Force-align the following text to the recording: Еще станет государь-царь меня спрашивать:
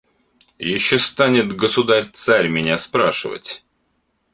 Еще 0.57 0.97
станет 0.97 1.55
государь-царь 1.55 2.47
меня 2.49 2.77
спрашивать: 2.77 3.63